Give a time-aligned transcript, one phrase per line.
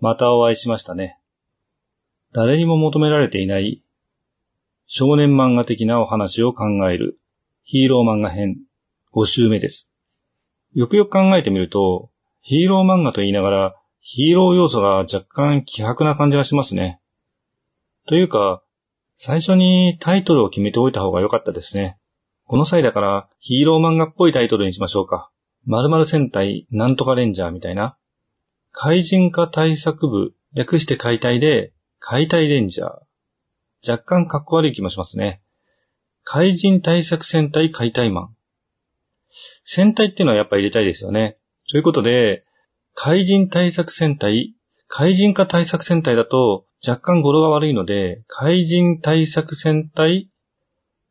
[0.00, 1.18] またお会いしましたね。
[2.32, 3.82] 誰にも求められていない
[4.86, 7.18] 少年漫画的なお話を考える
[7.64, 8.56] ヒーロー漫画編
[9.14, 9.88] 5週目です。
[10.74, 17.00] よくよく考えてみると、ヒーロー漫画と言いながらヒーロー要素が若干希薄な感じがしますね。
[18.06, 18.62] というか、
[19.18, 21.98] 最初にタイトルを決めておいた方が良かったですね。
[22.46, 25.30] この際だからヒーロー漫画っぽいタイトルにしましょうか。
[25.66, 27.98] 〇〇戦隊なんとかレンジャーみたいな。
[28.80, 33.90] 怪人化対策部、略して解体で、解体レンジャー。
[33.90, 35.42] 若干かっこ悪い気もしますね。
[36.22, 38.36] 怪人対策戦隊解体マン。
[39.64, 41.38] 戦隊っていうのはやっぱ入れたいですよね。
[41.68, 42.44] ということで、
[42.94, 44.54] 怪人対策戦隊、
[44.86, 50.30] 怪人化対策戦隊だと若干語呂が悪いので、怪人対策戦隊、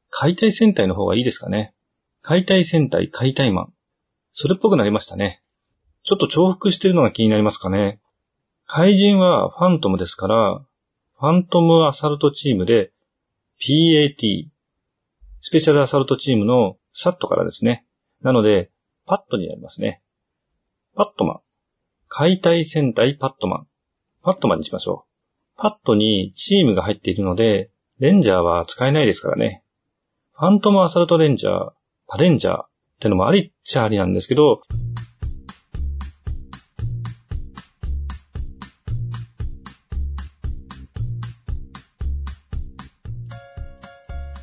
[0.10, 1.74] 解体戦隊の方がいいですかね。
[2.22, 3.74] 解体戦隊解体マン。
[4.32, 5.44] それっぽくなりましたね。
[6.08, 8.00] ちょっと重複してるのが気になりますかね。
[8.66, 10.62] 怪人はファントムですから、
[11.20, 12.94] ファントムアサルトチームで
[13.60, 14.48] PAT、
[15.42, 17.86] スペシャルアサルトチームのサットからですね。
[18.22, 18.72] なので、
[19.06, 20.02] パットになりますね。
[20.96, 21.40] パットマン。
[22.08, 23.68] 解体戦隊パットマン。
[24.24, 25.06] パットマンにしましょ
[25.58, 25.58] う。
[25.58, 29.62] パットにチームが入っているので、レンジャーは使えないですからね。
[30.36, 31.72] ファントムアサルトレンジャー、
[32.08, 32.70] パレンジャーっ
[33.02, 34.62] てのもありっちゃありなんですけど、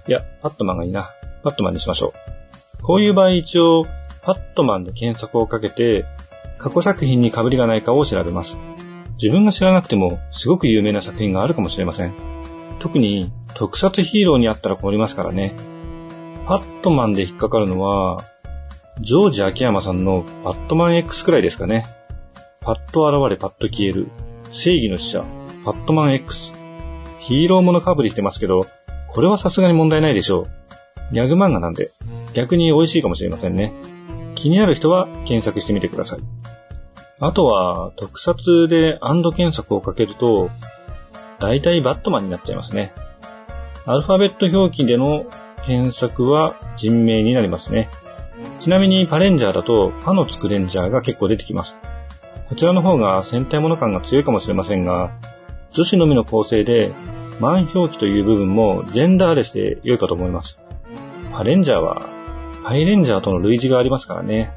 [0.06, 1.10] いや、パットマンがいいな。
[1.42, 2.12] パットマンにしましょ
[2.78, 2.82] う。
[2.82, 3.86] こういう場合一応、
[4.22, 6.04] パットマンで検索をかけて、
[6.58, 8.56] 過去作品に被りがないかを調べます。
[9.22, 12.12] 自分が知らなくても、すごく有名な作品があるかもしれません。
[12.80, 15.54] 特に、特撮ヒーローにあったら困りますからね。
[16.46, 18.24] パットマンで引っかかるのは、
[19.00, 21.86] ジョージ秋山さんのパットマン X くらいですかね。
[22.60, 24.08] パッと現れパッと消える。
[24.52, 25.24] 正義の使者、
[25.64, 26.52] パットマン X。
[27.20, 28.66] ヒーローもの被りしてますけど、
[29.14, 31.14] これはさすがに問題ないでしょう。
[31.14, 31.92] ギャグ漫画なんで、
[32.34, 33.72] 逆に美味しいかもしれませんね。
[34.34, 36.18] 気になる人は検索してみてください。
[37.20, 40.50] あとは、特撮でアンド検索をかけると、
[41.38, 42.92] 大体バットマンになっちゃいますね。
[43.86, 45.26] アルファベット表記での
[45.64, 47.90] 検索は人名になりますね。
[48.58, 51.76] ちなみにパレンジャーだとパのつくレンジャーが結構出てきます。
[52.48, 55.12] こちらの方が戦隊もの感が強いかもしれませんが、
[55.70, 56.92] 女子のみの構成で
[57.40, 60.58] 満表記という部分もジェンダーレスで良いかと思います。
[61.32, 62.08] パレンジャーは、
[62.62, 64.52] ハイレンジャーとの類似がありますからね。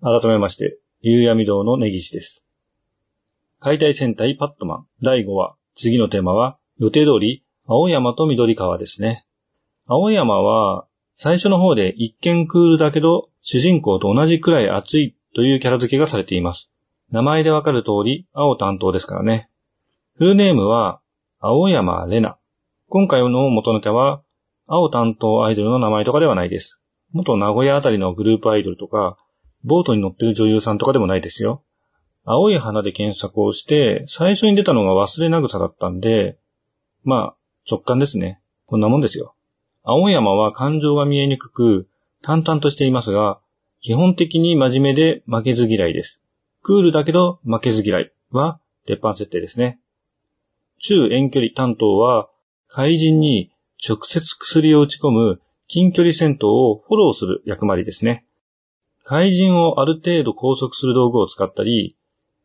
[0.00, 2.44] 改めまして、夕闇堂の根岸です。
[3.58, 9.26] 解体戦隊パットマン第5話、次のテーマは予定通り青山と緑川ですね。
[9.86, 10.85] 青山は
[11.16, 16.68] 最初の方で一見クールだけど、主人公と同じくらい熱いというキャラ付けがされています。
[17.10, 19.48] 名前でわかる通り、青担当ですからね。
[20.16, 21.00] フルネームは、
[21.40, 22.36] 青山玲奈。
[22.88, 24.22] 今回の元ネタは、
[24.66, 26.80] 青担当アイドルの名前とかではないです。
[27.12, 29.16] 元名古屋あたりのグループアイドルとか、
[29.64, 31.62] ボートに乗ってる女優さんとかでもないですよ。
[32.24, 36.38] 青い花で検索をして、最初に出たのが忘れなぐさだったんで、
[37.04, 37.36] まあ、
[37.70, 38.40] 直感ですね。
[38.66, 39.35] こんなもんですよ。
[39.88, 41.88] 青山は感情が見えにくく、
[42.20, 43.38] 淡々としていますが、
[43.80, 46.20] 基本的に真面目で負けず嫌いです。
[46.62, 48.58] クールだけど負けず嫌いは
[48.88, 49.78] 鉄板設定ですね。
[50.80, 52.28] 中遠距離担当は、
[52.66, 53.52] 怪人に
[53.88, 58.26] 直接薬を打ち込む近距離戦闘をフォローする役割ですね。
[59.04, 61.96] 怪人をある程度拘束する道具を使ったり、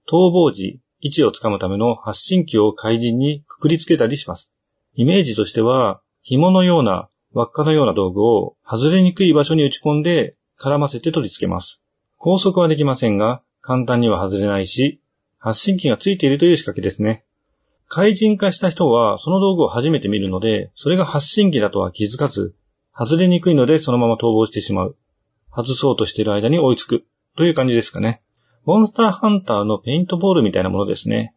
[0.07, 4.51] 逃亡時、位置をつかむための発信機を怪人にくくりつけたりします。
[4.93, 11.81] イメージとしては、紐のような輪っかのような道具を外れにくい場所に打ち込んで絡ませて取り付けます。
[12.17, 15.01] 高速はできませんが、簡単には外れないし、
[15.37, 17.25] 発信機がついているという仕掛けですね。
[17.87, 22.55] 怪人化した人はその道具を初めて見るので、それが発信機だとは気づかず、
[22.93, 24.95] 外れにくいのでそのまま逃亡してしまう。
[25.53, 27.05] 外そうとしている間に追いつく。
[27.37, 28.21] という感じですかね。
[28.65, 31.33] モンスターハンターのペイントボールみたいなものですね。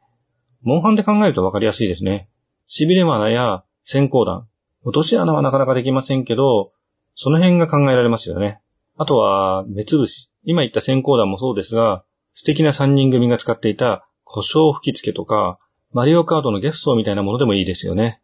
[0.62, 2.28] モンハンで考えるとわかりやすいですね。
[2.69, 4.46] 痺れ罠や先行弾、
[4.84, 6.72] 落とし穴はなかなかできませんけど、
[7.16, 8.60] その辺が考えられますよね。
[8.96, 10.31] あとは、目つぶし。
[10.44, 12.04] 今言った先行弾もそうですが、
[12.34, 15.58] 素敵な3人組が使っていた故障吹き付けとか、
[15.92, 18.20] マリオカードのゲストみたいなものでもいいですよね。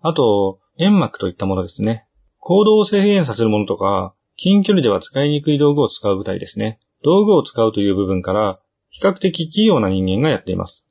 [0.00, 2.06] あと、煙幕といったものですね。
[2.38, 6.80] 行動を制限させるものとか、近距離では使いにくい道具を使う舞台ですね。
[7.04, 8.58] 道具を使うという部分から、
[8.88, 10.84] 比較的器用な人間がやっています。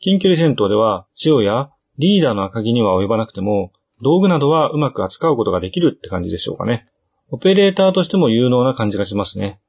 [0.00, 3.72] 近距離戦闘では、塩やリーダーの赤木には及ばなくても、
[4.04, 6.86] 道具などはうまく扱うことができるって感じでしょうかね。
[7.30, 9.60] オペレーターとしても有能な感じがしますね。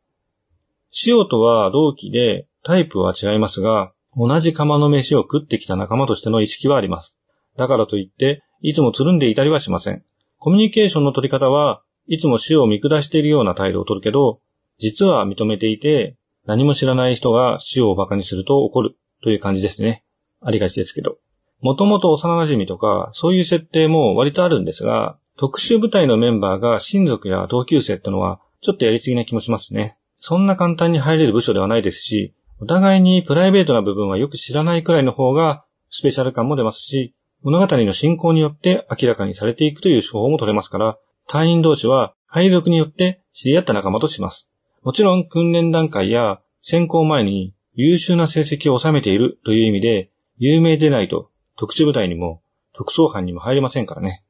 [1.06, 7.18] 塩とは同期でタイプは違いますが、同じ釜の飯を食ってきた仲間としての意識はあります。
[7.58, 10.04] だからといって、いつもつるんでいたりはしません。
[10.38, 14.40] コミュニケーションの取り方はいつも死を見下しているような態度を取るけど、
[14.80, 20.04] 実は認めていて、何も知らない人が死を馬鹿にすると怒るという感じですね。
[20.42, 21.18] ありがちですけど。
[21.66, 29.98] もともと幼馴染とか、そういう設定も割とあるんですが、特殊部隊のメンバーが親族や同級生ってのは、ちょっとやりすぎな気もしますね。
[30.20, 44.48] そんな簡単に入れる部署ではないですし、お互いにプライベートな部分はよく知らないくらいの方が、スペシャル感も出ますし、物語の進行によって明らかにされていくという手法も取れますから、隊員同士は配属によって知り合った仲間とします。
[44.84, 52.42] もちろん訓練段階や選考前に優秀な成績を収めているという意味で、有名でないと特殊部隊にも
[52.74, 54.24] 特捜班にも入れませんからね。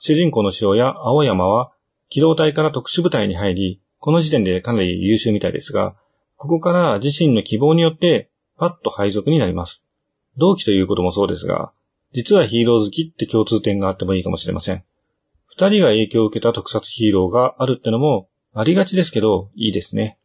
[0.00, 1.72] 主人公の塩や青山は
[2.08, 5.94] 機動隊から特殊部隊に入り、この時点でかなり優秀みたいですが、
[6.36, 9.82] ここから自身の希望によってパッと配属になります。
[10.36, 11.72] 同期ということもそうですが、
[12.12, 14.84] 実はヒーロー好きって共通点があってもいいかもしれません。
[15.48, 20.18] 二人が影響を受けた特撮ヒーローがあるってのもありがちですけど、いいですね。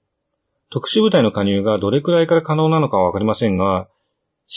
[0.71, 3.87] 特殊部隊の加入がどれくらいから可能なのかはわかりませんが、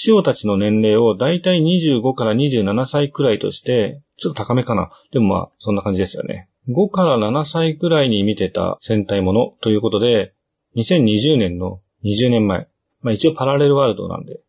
[0.07, 4.91] 塩たちの年齢をだいたい25から27歳くらいとして、ちょっと高めかな。
[5.13, 6.49] でもまあ、そんな感じですよね。
[6.69, 10.35] 5から7歳くらいに見てた戦隊ものということで、
[10.77, 12.69] 2020年の20年前。
[13.03, 14.41] まあ一応パラレルワールドなんで。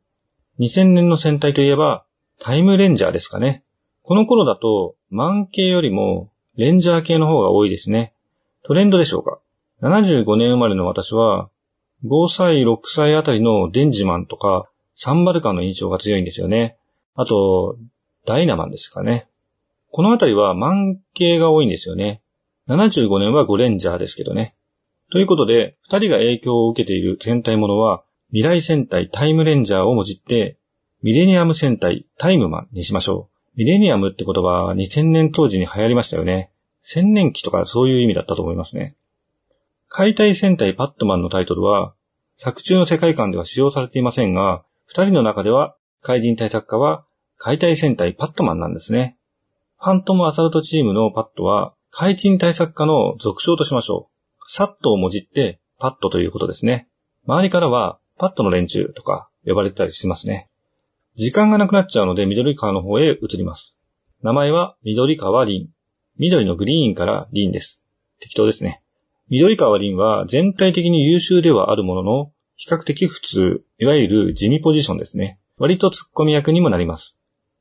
[0.59, 2.05] 2000年の戦隊といえば、
[2.39, 3.63] タイムレンジャーですかね。
[4.01, 8.13] この頃だと、マン系よりも、レンジャー系の方が多いですね。
[8.63, 9.39] トレンドでしょうか。
[9.81, 11.49] 75年生まれの私は、
[12.05, 16.75] 5歳、6歳あたりのデンジマンとか、サンバルカンの印象が強いんですよね。
[17.15, 17.77] あと、
[18.25, 19.27] ダイナマンですかね。
[19.91, 22.21] このあたりはマン系が多いんですよね。
[22.67, 24.55] 75年はゴレンジャーですけどね。
[25.11, 30.57] ということで、二人が影響を受けている戦隊ものは、未来戦隊タイムレンジャーをもじって、
[31.03, 33.57] ミレニアム戦隊タイムマンにしましょう。
[33.57, 36.51] ミレニアムって言葉は2000年当時に流行りましたよね。
[36.83, 38.95] 千年期とかそういう意味だったと思いますね。
[39.89, 41.93] 解体戦隊パットマンのタイトルは、
[42.39, 47.05] 作中の世界観では使用されていませんが、二人の中では、怪人対策家は
[47.37, 49.17] 解体戦隊パットマンなんですね。
[49.79, 54.51] ファントムアサルトチームのパットは、怪人対策家の俗称としましょう。
[54.51, 56.87] サットをもじってパットということですね。
[57.25, 60.49] 周りからは、パットの連中とか呼ばれてたりしますね。
[61.15, 63.75] 時間がなくなっちゃうので緑川の方へ移ります。
[64.23, 65.69] 名前は緑川林。
[66.17, 67.81] 緑のグリーンから林です。
[68.19, 68.81] 適当ですね。
[69.29, 75.39] 緑川林は全体的に優秀ではあるものの、比較的普通、いわゆる地味ポジションですね。
[75.57, 77.15] 割と突っ込み役にもなります。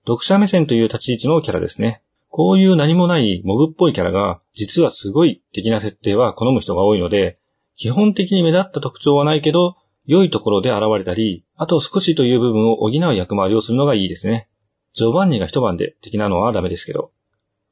[0.07, 2.03] 読者目線という立ち位置のキャラですね。
[2.31, 7.39] こういう何もないモブっぽいキャラが、実はすごい的な設定は好む人が多いので、
[7.77, 9.77] 基本的に目立った特徴はないけど、
[10.07, 14.49] 良いところで現れたり、あと少しという部分を補う役回りをするのがいいですね。
[14.95, 17.11] ジョバンニが一晩で的なのはダメですけど。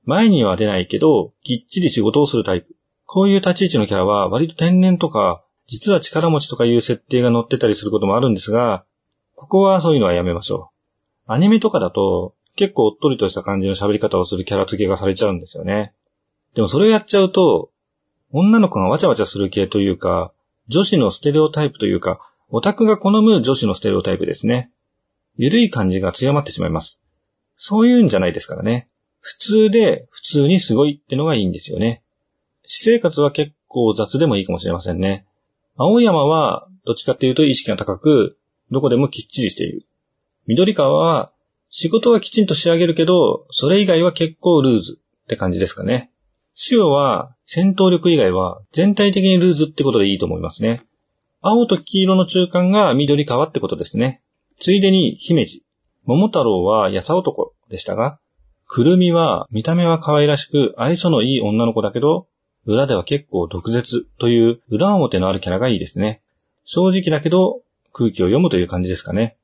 [0.05, 2.77] 前には出ないけど、きっちり仕事をするタイプ。
[3.07, 8.85] こういう立ち位置のキャラは割と天然とか、実は力持ちとかいう設定が載ってたりすることもあるんですが、
[9.35, 10.71] ここはそういうのはやめましょ
[11.29, 11.33] う。
[11.33, 15.93] アニメとかだと、結構おっとりとした感じの喋り方をするキャラ付けがされちゃうんですよね。
[16.55, 17.71] でもそれをやっちゃうと、
[18.31, 20.33] 女の子がわちゃわちゃする系というか、
[20.69, 24.71] 女子のステレオタイプというか、オタクが好む女子のステレオタイプですね。
[25.37, 27.01] ゆるい感じが強まってしまいます。
[27.57, 28.89] そういうんじゃないですからね。
[29.21, 32.03] 普通で普通にすごいってのがいいんですよね。
[32.67, 35.27] 私生活は結構雑でもいいかもしれませんね。
[35.77, 38.39] 青山は、どっちかっていうと意識が高く、
[38.71, 39.87] どこでもきっちりしている。
[40.47, 41.33] 緑川は、
[41.71, 46.13] 仕事はきちんと仕上げるけど、それ以外は結構ルーズって感じですかね。
[46.71, 50.85] 塩は、戦闘力以外は全体的にルーズってことでいいと思いますね。
[51.41, 54.23] 青と黄色の中間が緑川ってことですね。
[54.61, 55.65] ついでに姫路。
[56.05, 58.19] 桃太郎は優男でしたが、
[58.67, 62.29] くるみは見た目は可愛らしく愛想のいい女の子だけど、
[62.67, 66.23] 裏では結構毒舌という裏表のあるキャラがいいですね。
[66.65, 69.37] 正直だけど空気を読むという感じですかね。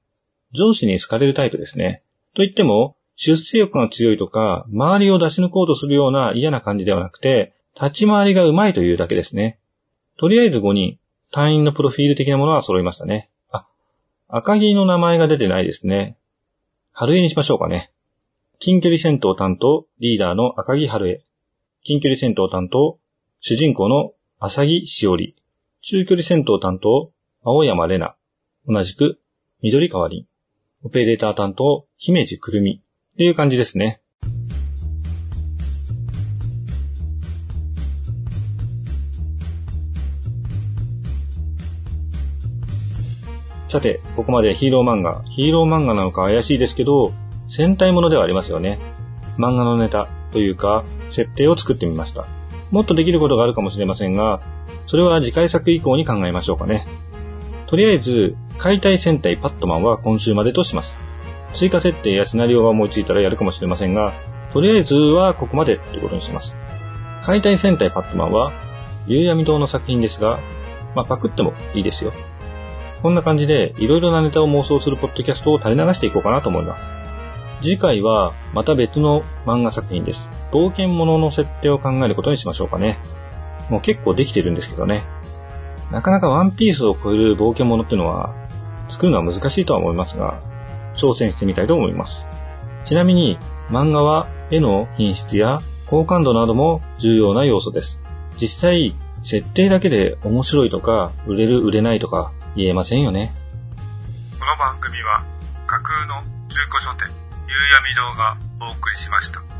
[0.52, 2.02] 上司に好かれるタイプですね。
[2.34, 9.58] と言っても、出世欲が強いとか、周りを出し抜こうとするような嫌な感じではなくて、立ち回りがうまいというだけですね。
[10.18, 10.98] とりあえず5人、
[11.30, 13.30] 隊員のプロフィール的なものは揃いましたね。
[13.52, 13.66] あ、
[14.28, 16.16] 赤木の名前が出てないですね。
[16.92, 17.92] 春江にしましょうかね。
[18.58, 21.22] 近距離戦闘担当、リーダーの赤木春江。
[21.84, 22.98] 近距離戦闘担当、
[23.42, 25.34] 主人公の浅木しおり、
[25.80, 27.10] 中距離戦闘担当、
[27.42, 28.14] 青山玲奈、
[28.68, 29.18] 同じく
[29.62, 30.26] 緑川凛、
[30.84, 32.82] オペレーター担当、姫路くるみ、
[33.14, 34.02] っていう感じですね。
[43.68, 45.22] さて、ここまでヒーロー漫画。
[45.30, 47.14] ヒーロー漫画なのか怪しいですけど、
[47.48, 48.78] 戦隊ものではありますよね。
[49.38, 52.26] 漫画のネタというか、設定を作ってみました。
[52.70, 54.40] もっとできることがあるかもしれませんが、
[54.86, 56.86] それは次回作以降に考えましょうかね。
[57.66, 60.94] とりあえず、解体戦隊パットマンは今週までとします。
[61.54, 64.12] 追加設定やシナリオが思いついたらやるかもしれませんが、
[64.52, 66.56] とりあえずはここまでということにします。
[67.22, 68.52] 解体戦隊パットマンは、
[69.06, 70.40] 夕闇堂の作品ですが、
[70.94, 72.12] まあ、パクってもいいですよ。
[73.02, 76.99] こんな感じで、いろいろなネタを妄想するポッドキャストを垂れ流していこうかなと思います。
[77.60, 80.26] 次回は、また別の漫画作品です。
[80.50, 82.98] 冒険者の設定を考えることにしましょうかね。
[83.68, 85.04] もう結構できてるんですけどね。
[85.90, 88.34] なかなかワンピースを超える冒険者っていうのは、
[88.88, 90.40] 作るのは難しいとは思いますが、
[90.94, 92.26] 挑戦してみたいと思います。
[92.84, 93.38] ちなみに、
[93.68, 98.00] 漫画は絵の品質や好感度なども重要な要素です。
[98.38, 103.32] 実際、設定だけで面白いとか、売れる売れないとか、言えませんよね。
[104.38, 105.24] この番組は
[105.66, 107.19] 架空の中古書店
[107.66, 109.59] 闇堂がお送りしました。